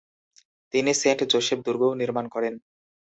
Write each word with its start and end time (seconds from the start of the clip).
তিনি 0.73 0.91
Saint 1.01 1.19
Joseph 1.31 1.59
দুর্গও 1.65 1.91
নির্মাণ 2.01 2.25
করেন। 2.27 2.53